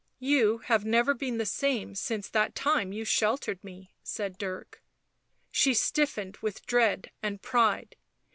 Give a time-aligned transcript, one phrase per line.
[0.17, 4.81] "You have never been the same since that time you sheltered me," said Dirk.
[5.51, 7.95] She stiffened with dread and pride.